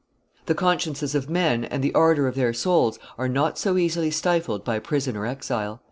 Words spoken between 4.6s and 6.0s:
by prison or exile.